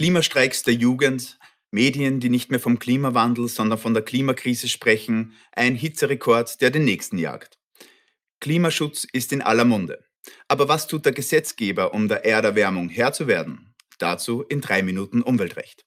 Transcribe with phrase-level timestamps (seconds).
[0.00, 1.38] Klimastreiks der Jugend,
[1.70, 6.86] Medien, die nicht mehr vom Klimawandel, sondern von der Klimakrise sprechen, ein Hitzerekord, der den
[6.86, 7.58] nächsten jagt.
[8.40, 10.02] Klimaschutz ist in aller Munde.
[10.48, 13.74] Aber was tut der Gesetzgeber, um der Erderwärmung Herr zu werden?
[13.98, 15.84] Dazu in drei Minuten Umweltrecht.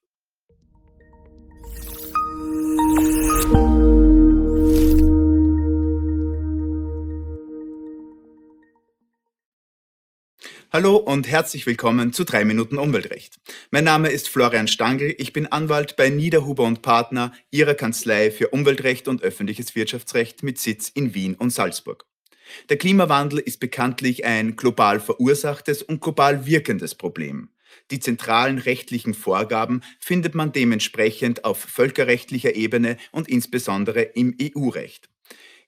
[10.75, 13.35] Hallo und herzlich willkommen zu 3 Minuten Umweltrecht.
[13.69, 18.48] Mein Name ist Florian Stangl, ich bin Anwalt bei Niederhuber und Partner, Ihrer Kanzlei für
[18.48, 22.07] Umweltrecht und öffentliches Wirtschaftsrecht mit Sitz in Wien und Salzburg.
[22.70, 27.49] Der Klimawandel ist bekanntlich ein global verursachtes und global wirkendes Problem.
[27.91, 35.12] Die zentralen rechtlichen Vorgaben findet man dementsprechend auf völkerrechtlicher Ebene und insbesondere im EU-Recht.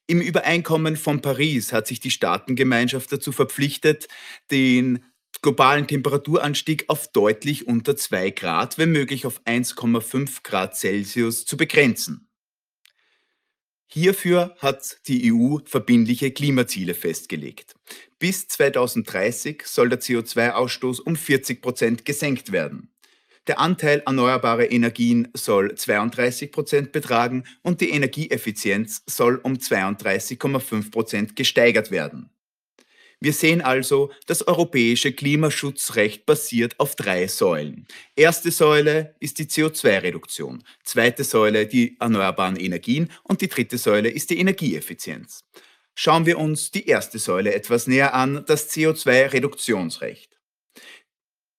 [0.07, 4.07] Im Übereinkommen von Paris hat sich die Staatengemeinschaft dazu verpflichtet,
[4.51, 5.03] den
[5.41, 12.29] globalen Temperaturanstieg auf deutlich unter 2 Grad, wenn möglich auf 1,5 Grad Celsius zu begrenzen.
[13.87, 17.75] Hierfür hat die EU verbindliche Klimaziele festgelegt.
[18.19, 22.94] Bis 2030 soll der CO2-Ausstoß um 40 Prozent gesenkt werden.
[23.47, 31.35] Der Anteil erneuerbarer Energien soll 32 Prozent betragen und die Energieeffizienz soll um 32,5 Prozent
[31.35, 32.31] gesteigert werden.
[33.21, 37.87] Wir sehen also, das europäische Klimaschutzrecht basiert auf drei Säulen.
[38.15, 44.31] Erste Säule ist die CO2-Reduktion, zweite Säule die erneuerbaren Energien und die dritte Säule ist
[44.31, 45.43] die Energieeffizienz.
[45.95, 50.34] Schauen wir uns die erste Säule etwas näher an, das CO2-Reduktionsrecht.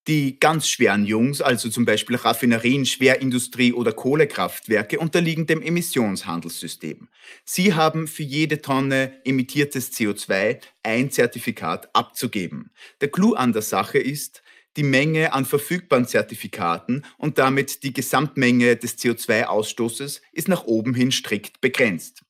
[0.08, 7.08] Die ganz schweren Jungs, also zum Beispiel Raffinerien, Schwerindustrie oder Kohlekraftwerke, unterliegen dem Emissionshandelssystem.
[7.44, 12.70] Sie haben für jede Tonne emittiertes CO2 ein Zertifikat abzugeben.
[13.00, 14.44] Der Clou an der Sache ist,
[14.76, 21.10] die Menge an verfügbaren Zertifikaten und damit die Gesamtmenge des CO2-Ausstoßes ist nach oben hin
[21.10, 22.22] strikt begrenzt.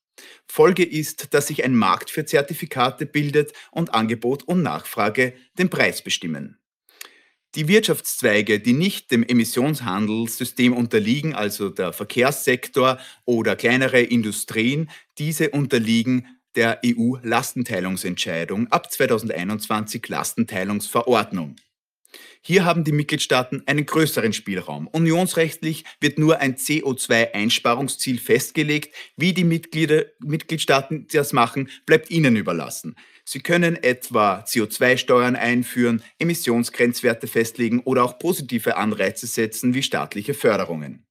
[0.47, 6.01] Folge ist, dass sich ein Markt für Zertifikate bildet und Angebot und Nachfrage den Preis
[6.01, 6.57] bestimmen.
[7.57, 16.27] Die Wirtschaftszweige, die nicht dem Emissionshandelssystem unterliegen, also der Verkehrssektor oder kleinere Industrien, diese unterliegen
[16.55, 21.55] der EU-Lastenteilungsentscheidung ab 2021 Lastenteilungsverordnung.
[22.47, 24.87] Hier haben die Mitgliedstaaten einen größeren Spielraum.
[24.87, 28.95] Unionsrechtlich wird nur ein CO2-Einsparungsziel festgelegt.
[29.17, 32.95] Wie die Mitglieder, Mitgliedstaaten das machen, bleibt ihnen überlassen.
[33.25, 41.06] Sie können etwa CO2-Steuern einführen, Emissionsgrenzwerte festlegen oder auch positive Anreize setzen wie staatliche Förderungen.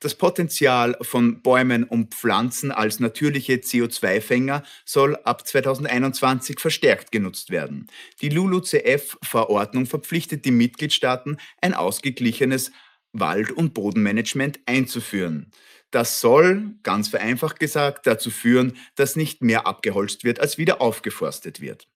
[0.00, 7.88] Das Potenzial von Bäumen und Pflanzen als natürliche CO2-Fänger soll ab 2021 verstärkt genutzt werden.
[8.20, 12.72] Die LULUCF-Verordnung verpflichtet die Mitgliedstaaten, ein ausgeglichenes
[13.12, 15.50] Wald- und Bodenmanagement einzuführen.
[15.90, 21.60] Das soll, ganz vereinfacht gesagt, dazu führen, dass nicht mehr abgeholzt wird, als wieder aufgeforstet
[21.60, 21.88] wird.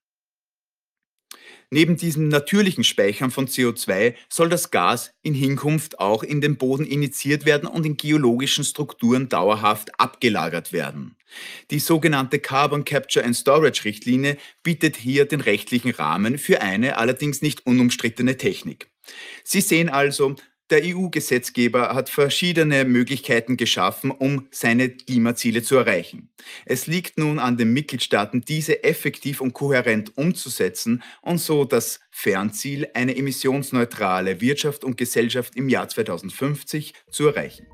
[1.73, 6.85] Neben diesem natürlichen Speichern von CO2 soll das Gas in Hinkunft auch in den Boden
[6.85, 11.15] initiiert werden und in geologischen Strukturen dauerhaft abgelagert werden.
[11.69, 17.41] Die sogenannte Carbon Capture and Storage Richtlinie bietet hier den rechtlichen Rahmen für eine allerdings
[17.41, 18.89] nicht unumstrittene Technik.
[19.45, 20.35] Sie sehen also,
[20.71, 26.29] der EU-Gesetzgeber hat verschiedene Möglichkeiten geschaffen, um seine Klimaziele zu erreichen.
[26.65, 32.87] Es liegt nun an den Mitgliedstaaten, diese effektiv und kohärent umzusetzen und so das Fernziel,
[32.93, 37.67] eine emissionsneutrale Wirtschaft und Gesellschaft im Jahr 2050 zu erreichen.